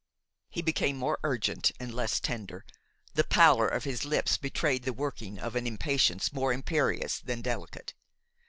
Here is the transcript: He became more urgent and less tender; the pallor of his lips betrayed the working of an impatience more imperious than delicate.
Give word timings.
He 0.49 0.63
became 0.63 0.97
more 0.97 1.19
urgent 1.23 1.71
and 1.79 1.93
less 1.93 2.19
tender; 2.19 2.65
the 3.13 3.23
pallor 3.23 3.67
of 3.67 3.83
his 3.83 4.03
lips 4.03 4.35
betrayed 4.35 4.81
the 4.81 4.93
working 4.93 5.37
of 5.37 5.55
an 5.55 5.67
impatience 5.67 6.33
more 6.33 6.51
imperious 6.51 7.19
than 7.19 7.43
delicate. 7.43 7.93